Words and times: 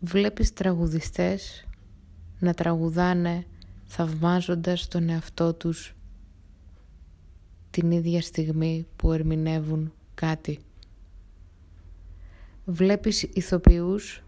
Βλέπεις 0.00 0.52
τραγουδιστές 0.52 1.66
να 2.38 2.54
τραγουδάνε 2.54 3.46
θαυμάζοντας 3.86 4.88
τον 4.88 5.08
εαυτό 5.08 5.54
τους 5.54 5.94
την 7.70 7.90
ίδια 7.90 8.22
στιγμή 8.22 8.86
που 8.96 9.12
ερμηνεύουν 9.12 9.92
κάτι. 10.14 10.58
Βλέπεις 12.64 13.22
ηθοποιούς 13.22 14.22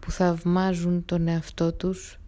που 0.00 0.10
θαυμάζουν 0.10 1.04
τον 1.04 1.28
εαυτό 1.28 1.72
τους 1.72 2.18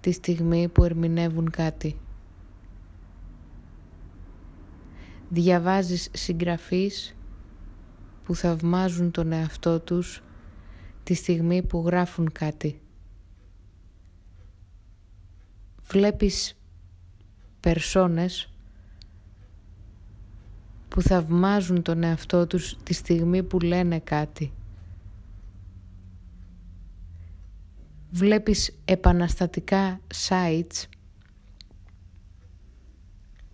τη 0.00 0.12
στιγμή 0.12 0.68
που 0.68 0.84
ερμηνεύουν 0.84 1.50
κάτι. 1.50 2.00
Διαβάζεις 5.28 6.08
συγγραφείς 6.12 7.17
που 8.28 8.34
θαυμάζουν 8.34 9.10
τον 9.10 9.32
εαυτό 9.32 9.80
τους 9.80 10.22
τη 11.02 11.14
στιγμή 11.14 11.62
που 11.62 11.82
γράφουν 11.86 12.32
κάτι. 12.32 12.80
Βλέπεις 15.82 16.58
περσόνες 17.60 18.52
που 20.88 21.02
θαυμάζουν 21.02 21.82
τον 21.82 22.02
εαυτό 22.02 22.46
τους 22.46 22.76
τη 22.82 22.92
στιγμή 22.92 23.42
που 23.42 23.60
λένε 23.60 23.98
κάτι. 23.98 24.52
Βλέπεις 28.10 28.76
επαναστατικά 28.84 30.00
sites 30.28 30.84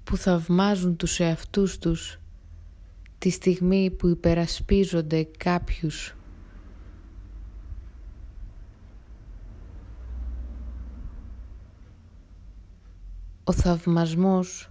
που 0.05 0.17
θαυμάζουν 0.17 0.97
τους 0.97 1.21
εαυτούς 1.21 1.79
τους 1.79 2.19
τη 3.25 3.31
στιγμή 3.31 3.91
που 3.91 4.09
υπερασπίζονται 4.09 5.29
κάποιους 5.39 6.15
ο 13.45 13.53
θαυμασμός, 13.53 14.69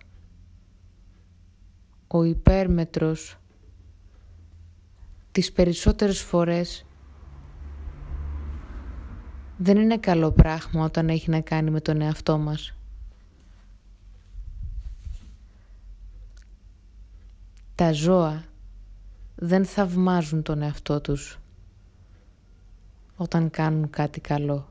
ο 2.07 2.23
υπέρμετρος, 2.23 3.37
τις 5.31 5.51
περισσότερες 5.51 6.21
φορές 6.21 6.85
δεν 9.57 9.77
είναι 9.77 9.97
καλό 9.97 10.31
πράγμα 10.31 10.83
όταν 10.83 11.09
έχει 11.09 11.29
να 11.29 11.41
κάνει 11.41 11.71
με 11.71 11.81
τον 11.81 12.01
εαυτό 12.01 12.37
μας. 12.37 12.75
Τα 17.75 17.91
ζώα 17.91 18.43
δεν 19.35 19.65
θαυμάζουν 19.65 20.41
τον 20.41 20.61
εαυτό 20.61 21.01
τους 21.01 21.39
όταν 23.15 23.49
κάνουν 23.49 23.89
κάτι 23.89 24.19
καλό. 24.19 24.67